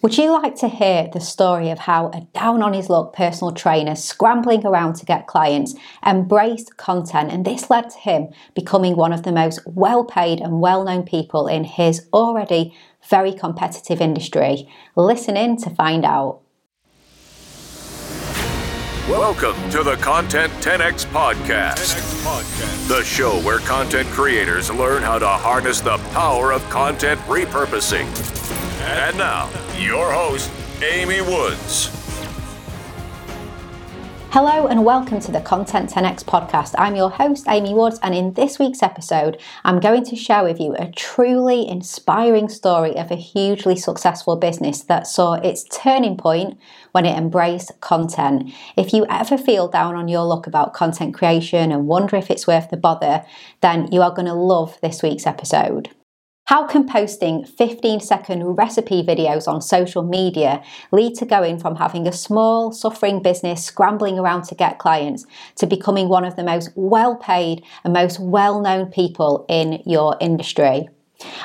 Would 0.00 0.16
you 0.16 0.30
like 0.30 0.54
to 0.60 0.68
hear 0.68 1.08
the 1.12 1.18
story 1.18 1.70
of 1.70 1.80
how 1.80 2.12
a 2.14 2.20
down 2.32 2.62
on 2.62 2.72
his 2.72 2.88
luck 2.88 3.12
personal 3.12 3.52
trainer 3.52 3.96
scrambling 3.96 4.64
around 4.64 4.94
to 4.94 5.04
get 5.04 5.26
clients 5.26 5.74
embraced 6.06 6.76
content 6.76 7.32
and 7.32 7.44
this 7.44 7.68
led 7.68 7.90
to 7.90 7.98
him 7.98 8.28
becoming 8.54 8.94
one 8.94 9.12
of 9.12 9.24
the 9.24 9.32
most 9.32 9.58
well 9.66 10.04
paid 10.04 10.40
and 10.40 10.60
well 10.60 10.84
known 10.84 11.02
people 11.02 11.48
in 11.48 11.64
his 11.64 12.06
already 12.12 12.72
very 13.10 13.32
competitive 13.32 14.00
industry? 14.00 14.68
Listen 14.94 15.36
in 15.36 15.56
to 15.56 15.70
find 15.70 16.04
out. 16.04 16.42
Welcome 19.08 19.56
to 19.70 19.82
the 19.82 19.96
Content 19.96 20.52
10X 20.62 21.06
Podcast, 21.06 21.96
10X 21.96 22.22
Podcast, 22.22 22.88
the 22.88 23.02
show 23.02 23.40
where 23.42 23.58
content 23.58 24.06
creators 24.10 24.70
learn 24.70 25.02
how 25.02 25.18
to 25.18 25.26
harness 25.26 25.80
the 25.80 25.98
power 26.12 26.52
of 26.52 26.62
content 26.70 27.20
repurposing. 27.22 28.06
And 28.80 29.18
now, 29.18 29.50
your 29.78 30.12
host, 30.12 30.50
Amy 30.82 31.20
Woods. 31.20 31.94
Hello 34.30 34.66
and 34.66 34.84
welcome 34.84 35.20
to 35.20 35.30
the 35.30 35.40
Content 35.40 35.88
10x 35.88 36.24
podcast. 36.24 36.74
I'm 36.76 36.96
your 36.96 37.10
host, 37.10 37.46
Amy 37.48 37.74
Woods, 37.74 38.00
and 38.02 38.12
in 38.12 38.34
this 38.34 38.58
week's 38.58 38.82
episode, 38.82 39.40
I'm 39.64 39.78
going 39.78 40.04
to 40.06 40.16
share 40.16 40.42
with 40.42 40.58
you 40.58 40.74
a 40.74 40.90
truly 40.90 41.66
inspiring 41.66 42.48
story 42.48 42.96
of 42.96 43.12
a 43.12 43.16
hugely 43.16 43.76
successful 43.76 44.34
business 44.34 44.82
that 44.82 45.06
saw 45.06 45.34
its 45.34 45.64
turning 45.64 46.16
point 46.16 46.58
when 46.90 47.06
it 47.06 47.16
embraced 47.16 47.80
content. 47.80 48.52
If 48.76 48.92
you 48.92 49.06
ever 49.08 49.38
feel 49.38 49.68
down 49.68 49.94
on 49.94 50.08
your 50.08 50.24
luck 50.24 50.48
about 50.48 50.74
content 50.74 51.14
creation 51.14 51.70
and 51.70 51.86
wonder 51.86 52.16
if 52.16 52.32
it's 52.32 52.48
worth 52.48 52.70
the 52.70 52.76
bother, 52.76 53.24
then 53.60 53.90
you 53.92 54.02
are 54.02 54.12
going 54.12 54.26
to 54.26 54.34
love 54.34 54.76
this 54.82 55.04
week's 55.04 55.26
episode. 55.26 55.90
How 56.48 56.66
can 56.66 56.86
posting 56.88 57.44
15 57.44 58.00
second 58.00 58.42
recipe 58.42 59.02
videos 59.02 59.46
on 59.46 59.60
social 59.60 60.02
media 60.02 60.62
lead 60.90 61.14
to 61.16 61.26
going 61.26 61.58
from 61.58 61.76
having 61.76 62.08
a 62.08 62.12
small, 62.12 62.72
suffering 62.72 63.20
business 63.20 63.62
scrambling 63.62 64.18
around 64.18 64.44
to 64.44 64.54
get 64.54 64.78
clients 64.78 65.26
to 65.56 65.66
becoming 65.66 66.08
one 66.08 66.24
of 66.24 66.36
the 66.36 66.42
most 66.42 66.70
well 66.74 67.16
paid 67.16 67.62
and 67.84 67.92
most 67.92 68.18
well 68.18 68.62
known 68.62 68.86
people 68.86 69.44
in 69.50 69.82
your 69.84 70.16
industry? 70.22 70.88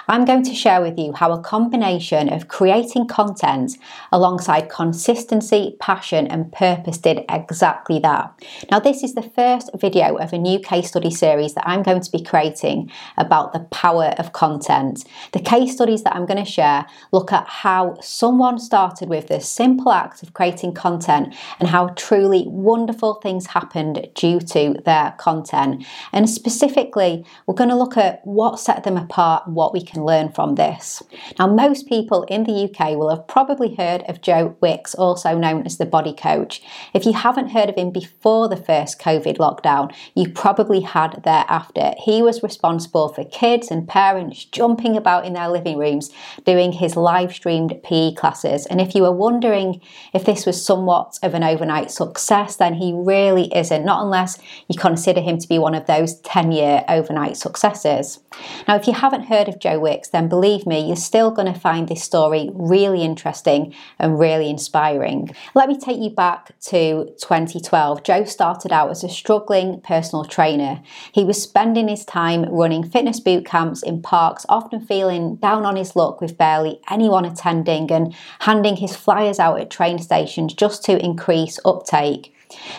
I'm 0.07 0.25
going 0.25 0.43
to 0.43 0.53
share 0.53 0.81
with 0.81 0.99
you 0.99 1.13
how 1.13 1.31
a 1.31 1.41
combination 1.41 2.31
of 2.31 2.47
creating 2.47 3.07
content 3.07 3.77
alongside 4.11 4.69
consistency, 4.69 5.75
passion, 5.79 6.27
and 6.27 6.51
purpose 6.51 6.97
did 6.97 7.21
exactly 7.29 7.99
that. 7.99 8.33
Now, 8.69 8.79
this 8.79 9.03
is 9.03 9.15
the 9.15 9.23
first 9.23 9.71
video 9.75 10.15
of 10.17 10.33
a 10.33 10.37
new 10.37 10.59
case 10.59 10.89
study 10.89 11.09
series 11.09 11.53
that 11.53 11.67
I'm 11.67 11.83
going 11.83 12.01
to 12.01 12.11
be 12.11 12.21
creating 12.21 12.91
about 13.17 13.53
the 13.53 13.61
power 13.71 14.13
of 14.17 14.33
content. 14.33 15.05
The 15.31 15.39
case 15.39 15.73
studies 15.73 16.03
that 16.03 16.15
I'm 16.15 16.25
going 16.25 16.43
to 16.43 16.49
share 16.49 16.85
look 17.11 17.31
at 17.31 17.47
how 17.47 17.97
someone 18.01 18.59
started 18.59 19.09
with 19.09 19.27
the 19.27 19.39
simple 19.39 19.91
act 19.91 20.21
of 20.21 20.33
creating 20.33 20.73
content 20.73 21.33
and 21.59 21.69
how 21.69 21.87
truly 21.95 22.45
wonderful 22.47 23.15
things 23.15 23.47
happened 23.47 24.09
due 24.15 24.39
to 24.39 24.75
their 24.85 25.15
content. 25.17 25.85
And 26.11 26.29
specifically, 26.29 27.25
we're 27.47 27.55
going 27.55 27.69
to 27.69 27.75
look 27.75 27.97
at 27.97 28.19
what 28.25 28.59
set 28.59 28.83
them 28.83 28.97
apart 28.97 29.47
what 29.47 29.62
we 29.71 29.83
can 29.83 30.03
learn 30.03 30.31
from 30.31 30.55
this. 30.55 31.03
Now, 31.37 31.47
most 31.47 31.87
people 31.87 32.23
in 32.23 32.43
the 32.43 32.69
UK 32.69 32.97
will 32.97 33.09
have 33.15 33.27
probably 33.27 33.75
heard 33.75 34.01
of 34.09 34.21
Joe 34.21 34.57
Wicks, 34.59 34.95
also 34.95 35.37
known 35.37 35.65
as 35.65 35.77
the 35.77 35.85
body 35.85 36.13
coach. 36.13 36.61
If 36.93 37.05
you 37.05 37.13
haven't 37.13 37.49
heard 37.49 37.69
of 37.69 37.75
him 37.75 37.91
before 37.91 38.49
the 38.49 38.57
first 38.57 38.99
COVID 38.99 39.37
lockdown, 39.37 39.93
you 40.15 40.29
probably 40.29 40.81
had 40.81 41.21
thereafter. 41.23 41.93
He 42.03 42.23
was 42.23 42.41
responsible 42.41 43.09
for 43.09 43.23
kids 43.25 43.69
and 43.69 43.87
parents 43.87 44.45
jumping 44.45 44.97
about 44.97 45.25
in 45.25 45.33
their 45.33 45.49
living 45.49 45.77
rooms 45.77 46.09
doing 46.45 46.71
his 46.71 46.95
live 46.95 47.33
streamed 47.33 47.79
PE 47.83 48.15
classes. 48.15 48.65
And 48.65 48.81
if 48.81 48.95
you 48.95 49.03
were 49.03 49.11
wondering 49.11 49.81
if 50.13 50.25
this 50.25 50.45
was 50.45 50.63
somewhat 50.65 51.19
of 51.21 51.33
an 51.33 51.43
overnight 51.43 51.91
success, 51.91 52.55
then 52.55 52.73
he 52.73 52.93
really 52.95 53.55
isn't, 53.55 53.85
not 53.85 54.03
unless 54.03 54.39
you 54.67 54.77
consider 54.77 55.21
him 55.21 55.37
to 55.37 55.47
be 55.47 55.59
one 55.59 55.75
of 55.75 55.85
those 55.85 56.19
10 56.21 56.51
year 56.51 56.83
overnight 56.87 57.37
successes. 57.37 58.19
Now, 58.67 58.75
if 58.75 58.87
you 58.87 58.93
haven't 58.93 59.23
heard 59.23 59.47
of 59.47 59.52
of 59.53 59.59
Joe 59.59 59.79
Wicks, 59.79 60.09
then 60.09 60.27
believe 60.27 60.65
me, 60.65 60.85
you're 60.85 60.95
still 60.95 61.31
going 61.31 61.51
to 61.51 61.59
find 61.59 61.87
this 61.87 62.03
story 62.03 62.49
really 62.53 63.03
interesting 63.03 63.73
and 63.99 64.19
really 64.19 64.49
inspiring. 64.49 65.33
Let 65.55 65.69
me 65.69 65.79
take 65.79 65.99
you 65.99 66.09
back 66.09 66.59
to 66.61 67.05
2012. 67.21 68.03
Joe 68.03 68.23
started 68.25 68.71
out 68.71 68.89
as 68.89 69.03
a 69.03 69.09
struggling 69.09 69.81
personal 69.81 70.25
trainer. 70.25 70.81
He 71.11 71.23
was 71.23 71.41
spending 71.41 71.87
his 71.87 72.05
time 72.05 72.43
running 72.45 72.83
fitness 72.83 73.19
boot 73.19 73.45
camps 73.45 73.83
in 73.83 74.01
parks, 74.01 74.45
often 74.49 74.85
feeling 74.85 75.35
down 75.37 75.65
on 75.65 75.75
his 75.75 75.95
luck 75.95 76.19
with 76.19 76.37
barely 76.37 76.79
anyone 76.89 77.25
attending 77.25 77.91
and 77.91 78.13
handing 78.39 78.77
his 78.77 78.95
flyers 78.95 79.39
out 79.39 79.59
at 79.59 79.69
train 79.69 79.99
stations 79.99 80.53
just 80.53 80.83
to 80.85 81.03
increase 81.03 81.59
uptake. 81.65 82.32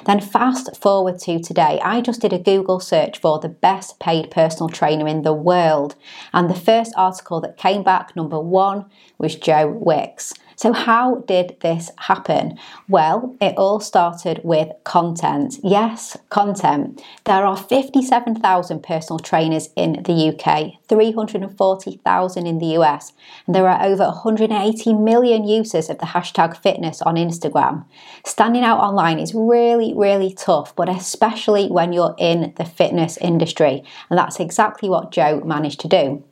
Then 0.06 0.20
fast 0.20 0.76
forward 0.76 1.18
to 1.20 1.38
today, 1.38 1.80
I 1.82 2.00
just 2.00 2.20
did 2.20 2.32
a 2.32 2.38
Google 2.38 2.80
search 2.80 3.18
for 3.18 3.38
the 3.38 3.48
best 3.48 3.98
paid 3.98 4.30
personal 4.30 4.68
trainer 4.68 5.08
in 5.08 5.22
the 5.22 5.32
world, 5.32 5.96
and 6.32 6.48
the 6.48 6.54
first 6.54 6.92
article 6.96 7.40
that 7.40 7.56
came 7.56 7.82
back, 7.82 8.14
number 8.14 8.40
one, 8.40 8.86
was 9.18 9.36
Joe 9.36 9.68
Wicks. 9.68 10.34
So, 10.56 10.72
how 10.72 11.16
did 11.26 11.56
this 11.60 11.90
happen? 11.98 12.58
Well, 12.88 13.36
it 13.40 13.56
all 13.56 13.80
started 13.80 14.40
with 14.44 14.68
content. 14.84 15.58
Yes, 15.62 16.16
content. 16.28 17.02
There 17.24 17.44
are 17.44 17.56
57,000 17.56 18.82
personal 18.82 19.18
trainers 19.18 19.70
in 19.76 20.02
the 20.04 20.30
UK, 20.30 20.74
340,000 20.88 22.46
in 22.46 22.58
the 22.58 22.78
US, 22.78 23.12
and 23.46 23.54
there 23.54 23.68
are 23.68 23.82
over 23.84 24.04
180 24.04 24.94
million 24.94 25.46
users 25.46 25.90
of 25.90 25.98
the 25.98 26.06
hashtag 26.06 26.56
fitness 26.56 27.02
on 27.02 27.16
Instagram. 27.16 27.84
Standing 28.24 28.64
out 28.64 28.78
online 28.78 29.18
is 29.18 29.34
really, 29.34 29.92
really 29.94 30.32
tough, 30.34 30.74
but 30.76 30.88
especially 30.88 31.68
when 31.68 31.92
you're 31.92 32.14
in 32.18 32.52
the 32.56 32.64
fitness 32.64 33.16
industry, 33.18 33.82
and 34.10 34.18
that's 34.18 34.40
exactly 34.40 34.88
what 34.88 35.10
Joe 35.10 35.40
managed 35.44 35.80
to 35.80 35.88
do. 35.88 36.24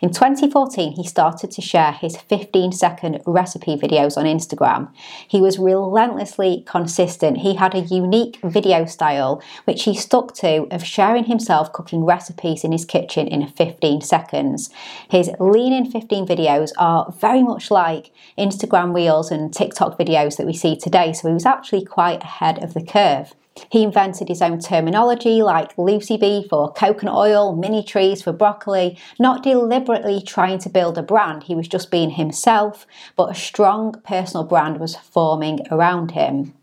In 0.00 0.10
2014, 0.10 0.92
he 0.92 1.04
started 1.04 1.50
to 1.52 1.60
share 1.60 1.92
his 1.92 2.16
15 2.16 2.72
second 2.72 3.20
recipe 3.26 3.76
videos 3.76 4.16
on 4.16 4.24
Instagram. 4.24 4.92
He 5.28 5.40
was 5.40 5.58
relentlessly 5.58 6.64
consistent. 6.66 7.38
He 7.38 7.54
had 7.54 7.74
a 7.74 7.80
unique 7.80 8.38
video 8.42 8.84
style, 8.86 9.42
which 9.64 9.84
he 9.84 9.94
stuck 9.94 10.34
to, 10.36 10.66
of 10.70 10.84
sharing 10.84 11.24
himself 11.24 11.72
cooking 11.72 12.04
recipes 12.04 12.64
in 12.64 12.72
his 12.72 12.84
kitchen 12.84 13.26
in 13.26 13.46
15 13.46 14.00
seconds. 14.00 14.70
His 15.10 15.30
lean 15.38 15.72
in 15.72 15.90
15 15.90 16.26
videos 16.26 16.72
are 16.78 17.12
very 17.18 17.42
much 17.42 17.70
like 17.70 18.10
Instagram 18.38 18.94
reels 18.94 19.30
and 19.30 19.52
TikTok 19.52 19.98
videos 19.98 20.36
that 20.36 20.46
we 20.46 20.54
see 20.54 20.76
today, 20.76 21.12
so 21.12 21.28
he 21.28 21.34
was 21.34 21.46
actually 21.46 21.84
quite 21.84 22.22
ahead 22.22 22.62
of 22.62 22.74
the 22.74 22.82
curve. 22.82 23.34
He 23.68 23.82
invented 23.82 24.28
his 24.28 24.40
own 24.40 24.60
terminology 24.60 25.42
like 25.42 25.76
Lucy 25.76 26.16
Bee 26.16 26.46
for 26.48 26.72
coconut 26.72 27.14
oil, 27.14 27.54
mini 27.54 27.82
trees 27.82 28.22
for 28.22 28.32
broccoli, 28.32 28.98
not 29.18 29.42
deliberately 29.42 30.22
trying 30.22 30.58
to 30.60 30.68
build 30.68 30.96
a 30.96 31.02
brand, 31.02 31.44
he 31.44 31.54
was 31.54 31.68
just 31.68 31.90
being 31.90 32.10
himself, 32.10 32.86
but 33.16 33.30
a 33.30 33.34
strong 33.34 34.00
personal 34.04 34.44
brand 34.44 34.78
was 34.80 34.96
forming 34.96 35.60
around 35.70 36.12
him. 36.12 36.54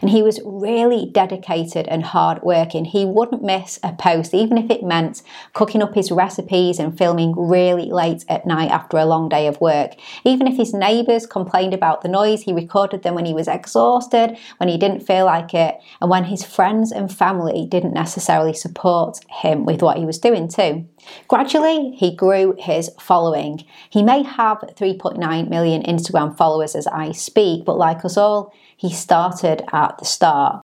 And 0.00 0.10
he 0.10 0.22
was 0.22 0.40
really 0.44 1.10
dedicated 1.10 1.86
and 1.88 2.04
hardworking. 2.04 2.84
He 2.84 3.04
wouldn't 3.04 3.42
miss 3.42 3.78
a 3.82 3.92
post, 3.92 4.34
even 4.34 4.58
if 4.58 4.70
it 4.70 4.82
meant 4.82 5.22
cooking 5.52 5.82
up 5.82 5.94
his 5.94 6.10
recipes 6.10 6.78
and 6.78 6.96
filming 6.96 7.34
really 7.36 7.90
late 7.90 8.24
at 8.28 8.46
night 8.46 8.70
after 8.70 8.96
a 8.98 9.04
long 9.04 9.28
day 9.28 9.46
of 9.46 9.60
work. 9.60 9.92
Even 10.24 10.46
if 10.46 10.56
his 10.56 10.72
neighbours 10.74 11.26
complained 11.26 11.74
about 11.74 12.02
the 12.02 12.08
noise, 12.08 12.42
he 12.42 12.52
recorded 12.52 13.02
them 13.02 13.14
when 13.14 13.26
he 13.26 13.34
was 13.34 13.48
exhausted, 13.48 14.36
when 14.58 14.68
he 14.68 14.78
didn't 14.78 15.06
feel 15.06 15.26
like 15.26 15.54
it, 15.54 15.76
and 16.00 16.10
when 16.10 16.24
his 16.24 16.44
friends 16.44 16.92
and 16.92 17.14
family 17.14 17.66
didn't 17.66 17.94
necessarily 17.94 18.54
support 18.54 19.18
him 19.28 19.64
with 19.64 19.82
what 19.82 19.96
he 19.96 20.04
was 20.04 20.18
doing 20.18 20.48
too. 20.48 20.86
Gradually, 21.28 21.92
he 21.92 22.14
grew 22.14 22.54
his 22.58 22.90
following. 23.00 23.64
He 23.90 24.02
may 24.02 24.22
have 24.22 24.58
3.9 24.58 25.48
million 25.48 25.82
Instagram 25.82 26.36
followers 26.36 26.74
as 26.74 26.86
I 26.86 27.12
speak, 27.12 27.64
but 27.64 27.78
like 27.78 28.04
us 28.04 28.16
all, 28.16 28.52
he 28.76 28.92
started 28.92 29.62
at 29.72 29.98
the 29.98 30.04
start. 30.04 30.62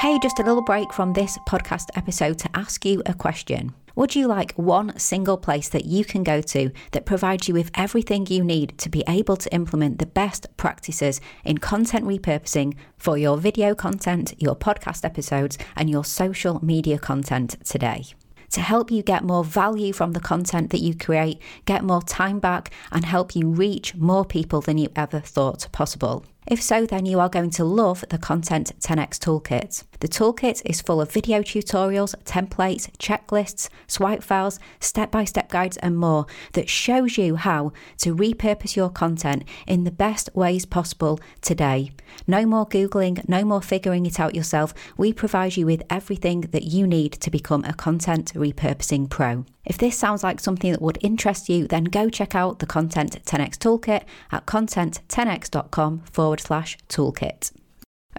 Hey, 0.00 0.18
just 0.18 0.38
a 0.38 0.42
little 0.42 0.62
break 0.62 0.92
from 0.92 1.12
this 1.12 1.38
podcast 1.48 1.86
episode 1.94 2.38
to 2.40 2.50
ask 2.54 2.84
you 2.84 3.02
a 3.06 3.14
question. 3.14 3.72
Would 3.96 4.16
you 4.16 4.26
like 4.26 4.52
one 4.52 4.98
single 4.98 5.38
place 5.38 5.68
that 5.68 5.84
you 5.84 6.04
can 6.04 6.24
go 6.24 6.40
to 6.42 6.72
that 6.90 7.06
provides 7.06 7.46
you 7.46 7.54
with 7.54 7.70
everything 7.74 8.26
you 8.26 8.42
need 8.42 8.76
to 8.78 8.88
be 8.88 9.04
able 9.06 9.36
to 9.36 9.54
implement 9.54 10.00
the 10.00 10.06
best 10.06 10.48
practices 10.56 11.20
in 11.44 11.58
content 11.58 12.04
repurposing 12.04 12.74
for 12.98 13.16
your 13.16 13.38
video 13.38 13.74
content, 13.74 14.34
your 14.36 14.56
podcast 14.56 15.04
episodes, 15.04 15.58
and 15.76 15.88
your 15.88 16.04
social 16.04 16.62
media 16.64 16.98
content 16.98 17.56
today? 17.64 18.04
To 18.54 18.60
help 18.60 18.90
you 18.90 19.02
get 19.02 19.24
more 19.24 19.44
value 19.44 19.92
from 19.92 20.12
the 20.12 20.20
content 20.20 20.70
that 20.70 20.80
you 20.80 20.94
create, 20.94 21.40
get 21.64 21.84
more 21.84 22.02
time 22.02 22.38
back, 22.38 22.70
and 22.90 23.04
help 23.04 23.34
you 23.34 23.48
reach 23.48 23.94
more 23.94 24.24
people 24.24 24.60
than 24.60 24.78
you 24.78 24.88
ever 24.96 25.20
thought 25.20 25.68
possible. 25.72 26.24
If 26.46 26.60
so, 26.60 26.84
then 26.84 27.06
you 27.06 27.20
are 27.20 27.30
going 27.30 27.48
to 27.50 27.64
love 27.64 28.04
the 28.10 28.18
Content 28.18 28.78
10x 28.78 29.18
Toolkit. 29.18 29.84
The 30.00 30.08
toolkit 30.08 30.60
is 30.66 30.82
full 30.82 31.00
of 31.00 31.10
video 31.10 31.40
tutorials, 31.40 32.14
templates, 32.24 32.90
checklists, 32.98 33.70
swipe 33.86 34.22
files, 34.22 34.58
step 34.78 35.10
by 35.10 35.24
step 35.24 35.48
guides, 35.48 35.78
and 35.78 35.96
more 35.96 36.26
that 36.52 36.68
shows 36.68 37.16
you 37.16 37.36
how 37.36 37.72
to 37.98 38.14
repurpose 38.14 38.76
your 38.76 38.90
content 38.90 39.44
in 39.66 39.84
the 39.84 39.90
best 39.90 40.28
ways 40.34 40.66
possible 40.66 41.18
today. 41.40 41.92
No 42.26 42.44
more 42.44 42.66
Googling, 42.66 43.26
no 43.26 43.42
more 43.44 43.62
figuring 43.62 44.04
it 44.04 44.20
out 44.20 44.34
yourself. 44.34 44.74
We 44.98 45.14
provide 45.14 45.56
you 45.56 45.64
with 45.64 45.82
everything 45.88 46.42
that 46.42 46.64
you 46.64 46.86
need 46.86 47.12
to 47.12 47.30
become 47.30 47.64
a 47.64 47.72
content 47.72 48.34
repurposing 48.34 49.08
pro. 49.08 49.46
If 49.64 49.78
this 49.78 49.96
sounds 49.96 50.22
like 50.22 50.40
something 50.40 50.72
that 50.72 50.82
would 50.82 50.98
interest 51.00 51.48
you, 51.48 51.66
then 51.66 51.84
go 51.84 52.10
check 52.10 52.34
out 52.34 52.58
the 52.58 52.66
Content 52.66 53.24
10x 53.24 53.56
Toolkit 53.56 54.02
at 54.30 54.44
content10x.com 54.44 56.00
forward 56.00 56.33
slash 56.40 56.78
toolkit. 56.88 57.52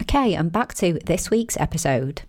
Okay, 0.01 0.33
and 0.33 0.51
back 0.51 0.73
to 0.75 0.99
this 1.05 1.29
week's 1.31 1.57
episode. 1.57 2.23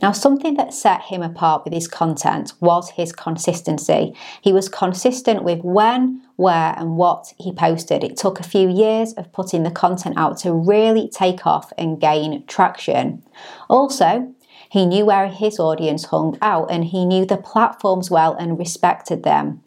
Now, 0.00 0.12
something 0.12 0.54
that 0.54 0.72
set 0.72 1.02
him 1.02 1.22
apart 1.22 1.64
with 1.64 1.74
his 1.74 1.88
content 1.88 2.54
was 2.60 2.90
his 2.90 3.12
consistency. 3.12 4.14
He 4.40 4.52
was 4.52 4.68
consistent 4.68 5.44
with 5.44 5.60
when, 5.62 6.22
where, 6.36 6.74
and 6.76 6.96
what 6.96 7.32
he 7.38 7.52
posted. 7.52 8.02
It 8.02 8.16
took 8.16 8.40
a 8.40 8.44
few 8.44 8.68
years 8.68 9.12
of 9.14 9.32
putting 9.32 9.64
the 9.64 9.70
content 9.70 10.16
out 10.16 10.38
to 10.38 10.52
really 10.52 11.08
take 11.08 11.46
off 11.46 11.72
and 11.76 12.00
gain 12.00 12.44
traction. 12.46 13.22
Also, 13.68 14.34
he 14.70 14.86
knew 14.86 15.06
where 15.06 15.28
his 15.28 15.58
audience 15.58 16.06
hung 16.06 16.38
out 16.42 16.70
and 16.70 16.84
he 16.84 17.04
knew 17.04 17.24
the 17.24 17.36
platforms 17.36 18.10
well 18.10 18.34
and 18.34 18.58
respected 18.58 19.22
them. 19.22 19.62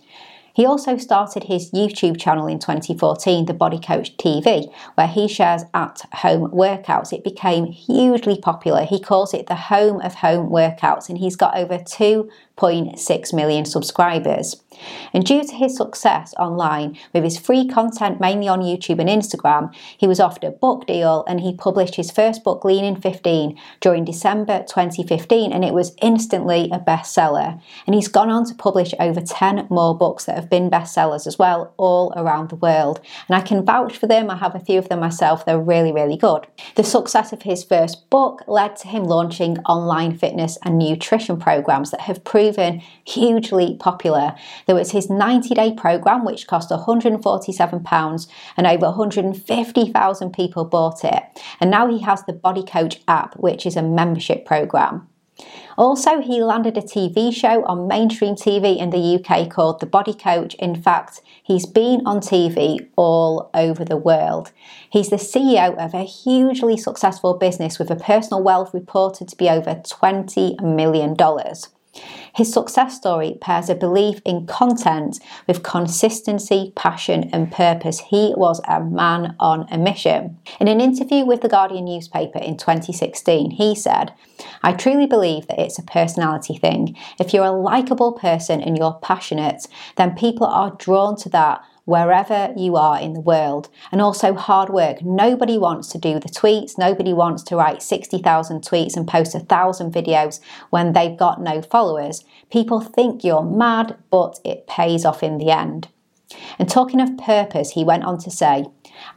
He 0.54 0.66
also 0.66 0.98
started 0.98 1.46
his 1.46 1.72
YouTube 1.72 2.20
channel 2.20 2.48
in 2.48 2.60
2014, 2.60 3.46
The 3.46 3.54
Body 3.54 3.80
Coach 3.80 4.18
TV, 4.18 4.72
where 4.96 5.08
he 5.08 5.28
shares 5.28 5.64
at 5.74 6.02
home 6.14 6.52
workouts. 6.52 7.14
It 7.14 7.24
became 7.24 7.66
hugely 7.66 8.38
popular. 8.38 8.84
He 8.84 9.00
calls 9.00 9.34
it 9.34 9.48
the 9.48 9.56
home 9.56 10.02
of 10.02 10.16
home 10.16 10.50
workouts, 10.50 11.10
and 11.10 11.18
he's 11.18 11.36
got 11.36 11.58
over 11.58 11.78
2.6 12.62 13.34
million 13.34 13.66
subscribers. 13.66 14.62
And 15.14 15.26
due 15.26 15.44
to 15.44 15.56
his 15.56 15.76
success 15.76 16.34
online 16.38 16.98
with 17.14 17.24
his 17.24 17.38
free 17.38 17.68
content 17.68 18.20
mainly 18.20 18.48
on 18.48 18.62
YouTube 18.62 19.00
and 19.00 19.10
Instagram, 19.10 19.74
he 19.98 20.08
was 20.08 20.20
offered 20.20 20.44
a 20.44 20.52
book 20.52 20.88
deal 20.88 21.24
and 21.28 21.42
he 21.42 21.54
published 21.56 21.96
his 21.96 22.12
first 22.12 22.44
book, 22.44 22.64
Lean 22.64 22.84
in 22.84 23.00
15, 23.00 23.58
during 23.80 24.06
December 24.06 24.64
2015, 24.68 25.52
and 25.52 25.64
it 25.64 25.74
was 25.74 25.96
instantly 26.02 26.70
a 26.72 26.80
bestseller. 26.80 27.62
And 27.86 27.96
he's 27.96 28.08
gone 28.08 28.30
on 28.30 28.46
to 28.46 28.56
publish 28.56 28.94
over 29.00 29.22
10 29.22 29.68
more 29.70 29.98
books 29.98 30.26
that 30.26 30.36
have 30.36 30.50
been 30.50 30.70
bestsellers 30.70 31.28
as 31.28 31.38
well, 31.38 31.74
all 31.78 32.14
around 32.16 32.50
the 32.50 32.56
world. 32.56 33.02
And 33.28 33.36
I 33.36 33.42
can 33.42 33.66
vouch 33.66 33.98
for 33.98 34.08
them, 34.08 34.30
I 34.30 34.38
have 34.38 34.56
a 34.56 34.60
few 34.60 34.80
of 34.80 34.90
them 34.90 35.00
myself, 35.00 35.46
they're 35.46 35.60
really, 35.60 35.92
really 35.92 36.18
good. 36.18 36.48
The 36.76 36.84
success 36.84 37.34
of 37.34 37.44
his 37.44 37.64
first 37.64 38.10
book 38.10 38.44
led 38.48 38.76
to 38.78 38.88
him 38.88 39.04
launching 39.04 39.60
online 39.60 40.18
fitness 40.18 40.58
and 40.64 40.78
nutrition 40.78 41.38
programs 41.38 41.92
that 41.92 42.02
have 42.02 42.24
proven 42.24 42.51
hugely 43.06 43.78
popular. 43.80 44.36
There 44.68 44.76
was 44.76 44.92
his 44.92 45.10
90 45.10 45.54
day 45.56 45.74
program, 45.74 46.26
which 46.26 46.48
cost 46.48 46.70
£147, 46.70 48.28
and 48.58 48.68
over 48.68 48.86
150,000 48.88 50.34
people 50.34 50.66
bought 50.66 51.04
it. 51.04 51.24
And 51.60 51.72
now 51.72 51.88
he 51.88 52.00
has 52.00 52.24
the 52.24 52.34
Body 52.34 52.64
Coach 52.64 53.02
app, 53.08 53.36
which 53.36 53.66
is 53.66 53.76
a 53.76 53.82
membership 53.82 54.46
program. 54.46 55.08
Also, 55.78 56.22
he 56.22 56.44
landed 56.44 56.78
a 56.78 56.82
TV 56.82 57.34
show 57.34 57.64
on 57.66 57.88
mainstream 57.88 58.36
TV 58.36 58.78
in 58.78 58.90
the 58.90 59.16
UK 59.16 59.50
called 59.50 59.80
The 59.80 59.86
Body 59.86 60.14
Coach. 60.14 60.54
In 60.56 60.80
fact, 60.80 61.22
he's 61.42 61.66
been 61.66 62.06
on 62.06 62.20
TV 62.20 62.90
all 62.96 63.50
over 63.54 63.84
the 63.84 63.98
world. 63.98 64.52
He's 64.90 65.10
the 65.10 65.16
CEO 65.16 65.76
of 65.78 65.94
a 65.94 66.04
hugely 66.04 66.78
successful 66.78 67.34
business 67.34 67.80
with 67.80 67.90
a 67.90 67.96
personal 67.96 68.44
wealth 68.44 68.74
reported 68.74 69.28
to 69.30 69.36
be 69.36 69.50
over 69.50 69.76
$20 69.76 70.62
million. 70.62 71.16
His 72.34 72.52
success 72.52 72.96
story 72.96 73.38
pairs 73.42 73.70
a 73.70 73.76
belief 73.76 74.22
in 74.26 74.46
content 74.48 75.20
with 75.48 75.64
consistency, 75.64 76.72
passion, 76.76 77.30
and 77.34 77.52
purpose. 77.52 78.00
He 78.00 78.34
was 78.38 78.62
a 78.68 78.82
man 78.82 79.36
on 79.40 79.68
a 79.72 79.78
mission. 79.78 80.38
In 80.60 80.68
an 80.68 80.80
interview 80.80 81.26
with 81.26 81.42
the 81.42 81.50
Guardian 81.50 81.86
newspaper 81.86 82.40
in 82.40 82.58
2016, 82.58 83.52
he 83.52 83.76
said, 83.76 84.14
I 84.64 84.74
truly 84.74 85.08
believe 85.08 85.48
that 85.48 85.60
it's 85.60 85.80
a 85.80 85.84
personality 85.84 86.58
thing. 86.58 86.96
If 87.20 87.34
you're 87.34 87.46
a 87.46 87.52
likable 87.52 88.14
person 88.14 88.62
and 88.62 88.78
you're 88.78 89.00
passionate, 89.02 89.68
then 89.98 90.16
people 90.16 90.48
are 90.48 90.76
drawn 90.78 91.18
to 91.18 91.30
that 91.30 91.62
wherever 91.92 92.54
you 92.56 92.78
are 92.78 93.00
in 93.00 93.14
the 93.14 93.20
world. 93.20 93.70
And 93.92 94.02
also 94.02 94.34
hard 94.34 94.70
work. 94.70 95.04
Nobody 95.04 95.58
wants 95.58 95.90
to 95.90 95.98
do 95.98 96.20
the 96.20 96.30
tweets. 96.30 96.78
Nobody 96.78 97.14
wants 97.14 97.44
to 97.44 97.58
write 97.58 97.84
60,000 97.84 98.62
tweets 98.62 98.96
and 98.96 99.08
post 99.08 99.36
a 99.36 99.40
thousand 99.42 99.94
videos 99.94 100.40
when 100.70 100.94
they've 100.94 101.18
got 101.18 101.42
no 101.42 101.62
followers. 101.62 102.24
People 102.50 102.80
think 102.80 103.24
you're 103.24 103.44
mad, 103.44 103.98
but 104.10 104.40
it 104.46 104.68
pays 104.68 105.04
off 105.04 105.22
in 105.22 105.38
the 105.38 105.52
end. 105.52 105.90
And 106.60 106.70
talking 106.70 107.02
of 107.02 107.18
purpose, 107.18 107.72
he 107.72 107.84
went 107.84 108.04
on 108.04 108.18
to 108.20 108.32
say, 108.32 108.66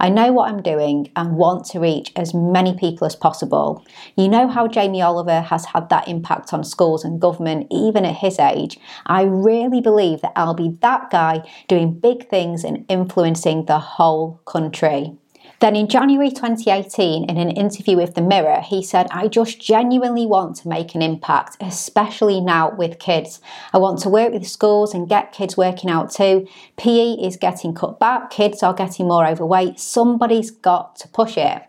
I 0.00 0.08
know 0.08 0.32
what 0.32 0.48
I'm 0.48 0.62
doing 0.62 1.10
and 1.16 1.36
want 1.36 1.66
to 1.66 1.80
reach 1.80 2.12
as 2.16 2.32
many 2.34 2.76
people 2.76 3.06
as 3.06 3.16
possible. 3.16 3.84
You 4.16 4.28
know 4.28 4.48
how 4.48 4.66
Jamie 4.66 5.02
Oliver 5.02 5.40
has 5.40 5.64
had 5.66 5.88
that 5.88 6.08
impact 6.08 6.52
on 6.52 6.64
schools 6.64 7.04
and 7.04 7.20
government, 7.20 7.66
even 7.70 8.04
at 8.04 8.16
his 8.16 8.38
age. 8.38 8.78
I 9.06 9.22
really 9.22 9.80
believe 9.80 10.20
that 10.22 10.32
I'll 10.36 10.54
be 10.54 10.76
that 10.80 11.10
guy 11.10 11.48
doing 11.68 11.98
big 11.98 12.28
things 12.28 12.64
and 12.64 12.84
influencing 12.88 13.66
the 13.66 13.78
whole 13.78 14.40
country. 14.46 15.16
Then 15.64 15.76
in 15.76 15.88
January 15.88 16.28
2018, 16.28 17.24
in 17.24 17.38
an 17.38 17.50
interview 17.50 17.96
with 17.96 18.14
The 18.14 18.20
Mirror, 18.20 18.60
he 18.60 18.82
said, 18.82 19.06
I 19.10 19.28
just 19.28 19.58
genuinely 19.58 20.26
want 20.26 20.56
to 20.56 20.68
make 20.68 20.94
an 20.94 21.00
impact, 21.00 21.56
especially 21.58 22.42
now 22.42 22.74
with 22.74 22.98
kids. 22.98 23.40
I 23.72 23.78
want 23.78 23.98
to 24.00 24.10
work 24.10 24.34
with 24.34 24.46
schools 24.46 24.92
and 24.92 25.08
get 25.08 25.32
kids 25.32 25.56
working 25.56 25.88
out 25.88 26.10
too. 26.12 26.46
PE 26.76 27.12
is 27.12 27.38
getting 27.38 27.72
cut 27.72 27.98
back, 27.98 28.28
kids 28.28 28.62
are 28.62 28.74
getting 28.74 29.08
more 29.08 29.26
overweight. 29.26 29.80
Somebody's 29.80 30.50
got 30.50 30.96
to 30.96 31.08
push 31.08 31.38
it. 31.38 31.62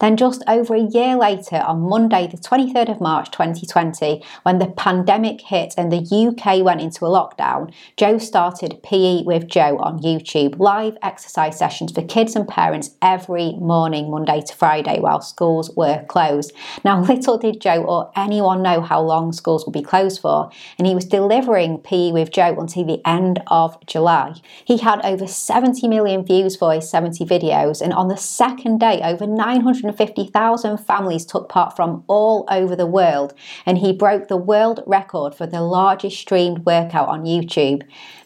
Then, 0.00 0.16
just 0.16 0.42
over 0.46 0.74
a 0.74 0.80
year 0.80 1.16
later, 1.16 1.56
on 1.56 1.88
Monday, 1.88 2.26
the 2.26 2.36
23rd 2.36 2.90
of 2.90 3.00
March 3.00 3.30
2020, 3.30 4.22
when 4.42 4.58
the 4.58 4.66
pandemic 4.66 5.40
hit 5.40 5.74
and 5.76 5.92
the 5.92 5.98
UK 5.98 6.64
went 6.64 6.80
into 6.80 7.04
a 7.04 7.08
lockdown, 7.08 7.72
Joe 7.96 8.18
started 8.18 8.82
PE 8.82 9.22
with 9.24 9.48
Joe 9.48 9.78
on 9.78 10.00
YouTube, 10.00 10.58
live 10.58 10.96
exercise 11.02 11.58
sessions 11.58 11.92
for 11.92 12.02
kids 12.02 12.34
and 12.34 12.48
parents 12.48 12.90
every 13.02 13.52
morning, 13.54 14.10
Monday 14.10 14.42
to 14.42 14.54
Friday, 14.54 15.00
while 15.00 15.20
schools 15.20 15.70
were 15.76 16.04
closed. 16.08 16.52
Now, 16.84 17.00
little 17.10 17.38
did 17.38 17.60
Joe 17.60 17.82
or 17.84 18.10
anyone 18.16 18.62
know 18.62 18.80
how 18.80 19.00
long 19.00 19.32
schools 19.32 19.66
would 19.66 19.72
be 19.72 19.82
closed 19.82 20.20
for, 20.20 20.50
and 20.78 20.86
he 20.86 20.94
was 20.94 21.04
delivering 21.04 21.78
PE 21.78 22.12
with 22.12 22.30
Joe 22.30 22.56
until 22.58 22.84
the 22.84 23.06
end 23.06 23.42
of 23.48 23.76
July. 23.86 24.34
He 24.64 24.78
had 24.78 25.04
over 25.04 25.26
70 25.26 25.86
million 25.88 26.24
views 26.24 26.56
for 26.56 26.72
his 26.72 26.88
70 26.90 27.24
videos, 27.24 27.80
and 27.80 27.92
on 27.92 28.08
the 28.08 28.16
second 28.16 28.80
day, 28.80 29.00
over 29.02 29.26
900 29.26 29.59
150,000 29.64 30.78
families 30.78 31.24
took 31.24 31.48
part 31.48 31.76
from 31.76 32.04
all 32.06 32.46
over 32.50 32.74
the 32.74 32.86
world, 32.86 33.34
and 33.64 33.78
he 33.78 33.92
broke 33.92 34.28
the 34.28 34.36
world 34.36 34.82
record 34.86 35.34
for 35.34 35.46
the 35.46 35.60
largest 35.60 36.18
streamed 36.18 36.64
workout 36.66 37.08
on 37.08 37.24
YouTube. 37.24 37.82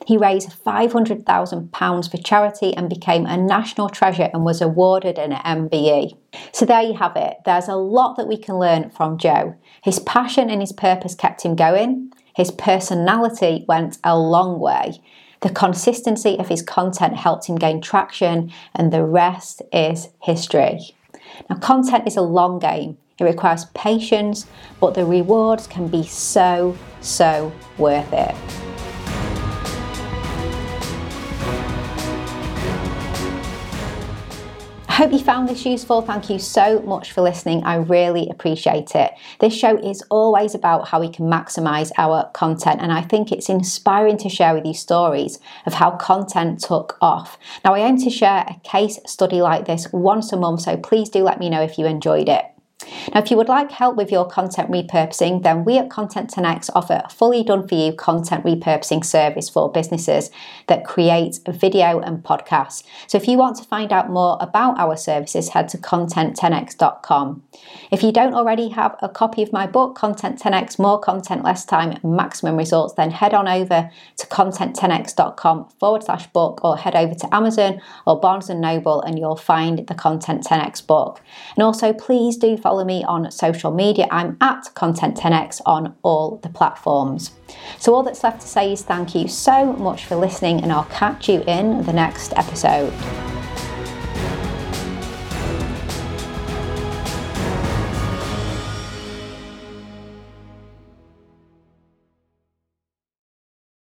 He 0.06 0.16
raised 0.16 0.50
£500,000 0.64 2.10
for 2.10 2.16
charity 2.18 2.74
and 2.76 2.88
became 2.88 3.26
a 3.26 3.36
national 3.36 3.88
treasure 3.88 4.30
and 4.32 4.44
was 4.44 4.60
awarded 4.60 5.18
an 5.18 5.32
MBE. 5.32 6.16
So 6.52 6.64
there 6.66 6.82
you 6.82 6.94
have 6.94 7.16
it. 7.16 7.38
There's 7.44 7.68
a 7.68 7.76
lot 7.76 8.16
that 8.16 8.28
we 8.28 8.36
can 8.36 8.58
learn 8.58 8.90
from 8.90 9.18
Joe. 9.18 9.56
His 9.82 9.98
passion 10.00 10.50
and 10.50 10.60
his 10.60 10.72
purpose 10.72 11.14
kept 11.14 11.42
him 11.42 11.56
going. 11.56 12.12
His 12.36 12.50
personality 12.50 13.64
went 13.68 13.98
a 14.02 14.18
long 14.18 14.58
way. 14.58 15.00
The 15.40 15.50
consistency 15.50 16.38
of 16.38 16.48
his 16.48 16.62
content 16.62 17.16
helped 17.16 17.46
him 17.46 17.56
gain 17.56 17.82
traction, 17.82 18.50
and 18.74 18.90
the 18.92 19.04
rest 19.04 19.60
is 19.72 20.08
history. 20.22 20.94
Now, 21.48 21.56
content 21.56 22.06
is 22.06 22.16
a 22.16 22.22
long 22.22 22.58
game. 22.58 22.98
It 23.18 23.24
requires 23.24 23.66
patience, 23.74 24.46
but 24.80 24.94
the 24.94 25.04
rewards 25.04 25.66
can 25.66 25.88
be 25.88 26.04
so, 26.04 26.76
so 27.00 27.52
worth 27.78 28.12
it. 28.12 28.63
Hope 34.94 35.12
you 35.12 35.18
found 35.18 35.48
this 35.48 35.66
useful. 35.66 36.02
Thank 36.02 36.30
you 36.30 36.38
so 36.38 36.80
much 36.82 37.10
for 37.10 37.20
listening. 37.20 37.64
I 37.64 37.76
really 37.76 38.28
appreciate 38.30 38.94
it. 38.94 39.10
This 39.40 39.52
show 39.52 39.76
is 39.76 40.02
always 40.08 40.54
about 40.54 40.86
how 40.86 41.00
we 41.00 41.08
can 41.08 41.26
maximize 41.26 41.90
our 41.98 42.30
content, 42.32 42.80
and 42.80 42.92
I 42.92 43.02
think 43.02 43.32
it's 43.32 43.48
inspiring 43.48 44.18
to 44.18 44.28
share 44.28 44.54
with 44.54 44.64
you 44.64 44.72
stories 44.72 45.40
of 45.66 45.74
how 45.74 45.92
content 45.92 46.60
took 46.60 46.96
off. 47.00 47.38
Now, 47.64 47.74
I 47.74 47.80
aim 47.80 47.98
to 47.98 48.10
share 48.10 48.44
a 48.48 48.60
case 48.62 49.00
study 49.04 49.42
like 49.42 49.66
this 49.66 49.92
once 49.92 50.32
a 50.32 50.36
month, 50.36 50.60
so 50.60 50.76
please 50.76 51.08
do 51.08 51.24
let 51.24 51.40
me 51.40 51.50
know 51.50 51.62
if 51.62 51.76
you 51.76 51.86
enjoyed 51.86 52.28
it. 52.28 52.53
Now, 53.12 53.20
if 53.20 53.30
you 53.30 53.36
would 53.36 53.48
like 53.48 53.70
help 53.70 53.96
with 53.96 54.10
your 54.10 54.26
content 54.26 54.70
repurposing, 54.70 55.42
then 55.42 55.64
we 55.64 55.78
at 55.78 55.90
Content 55.90 56.30
10x 56.30 56.70
offer 56.74 57.02
a 57.04 57.08
fully 57.08 57.42
done 57.42 57.66
for 57.66 57.74
you 57.74 57.92
content 57.92 58.44
repurposing 58.44 59.04
service 59.04 59.48
for 59.48 59.70
businesses 59.70 60.30
that 60.66 60.84
create 60.84 61.38
video 61.46 62.00
and 62.00 62.22
podcasts. 62.22 62.84
So, 63.06 63.18
if 63.18 63.28
you 63.28 63.38
want 63.38 63.56
to 63.56 63.64
find 63.64 63.92
out 63.92 64.10
more 64.10 64.36
about 64.40 64.78
our 64.78 64.96
services, 64.96 65.50
head 65.50 65.68
to 65.70 65.78
content10x.com. 65.78 67.42
If 67.90 68.02
you 68.02 68.12
don't 68.12 68.34
already 68.34 68.68
have 68.68 68.96
a 69.02 69.08
copy 69.08 69.42
of 69.42 69.52
my 69.52 69.66
book, 69.66 69.94
Content 69.94 70.38
10x 70.40 70.78
More 70.78 70.98
Content, 70.98 71.44
Less 71.44 71.64
Time, 71.64 71.98
Maximum 72.02 72.56
Results, 72.56 72.94
then 72.94 73.10
head 73.10 73.34
on 73.34 73.48
over 73.48 73.90
to 74.16 74.26
content10x.com 74.26 75.68
forward 75.78 76.02
slash 76.02 76.26
book 76.28 76.60
or 76.64 76.76
head 76.76 76.94
over 76.94 77.14
to 77.14 77.34
Amazon 77.34 77.80
or 78.06 78.18
Barnes 78.18 78.50
and 78.50 78.60
Noble 78.60 79.00
and 79.02 79.18
you'll 79.18 79.36
find 79.36 79.86
the 79.86 79.94
Content 79.94 80.44
10x 80.44 80.86
book. 80.86 81.20
And 81.56 81.62
also, 81.62 81.92
please 81.92 82.36
do 82.36 82.56
follow 82.84 82.98
me 82.98 83.04
on 83.04 83.30
social 83.30 83.70
media. 83.70 84.06
I'm 84.10 84.36
at 84.40 84.64
Content10x 84.74 85.62
on 85.66 85.94
all 86.02 86.38
the 86.42 86.48
platforms. 86.48 87.32
So, 87.78 87.94
all 87.94 88.02
that's 88.02 88.22
left 88.22 88.40
to 88.42 88.46
say 88.46 88.72
is 88.72 88.82
thank 88.82 89.14
you 89.14 89.28
so 89.28 89.72
much 89.72 90.04
for 90.04 90.16
listening, 90.16 90.62
and 90.62 90.72
I'll 90.72 90.84
catch 90.84 91.28
you 91.28 91.42
in 91.46 91.84
the 91.84 91.92
next 91.92 92.32
episode. 92.36 92.92